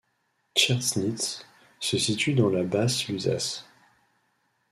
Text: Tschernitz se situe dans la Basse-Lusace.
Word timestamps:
Tschernitz 0.55 1.45
se 1.79 1.95
situe 1.99 2.33
dans 2.33 2.49
la 2.49 2.63
Basse-Lusace. 2.63 3.65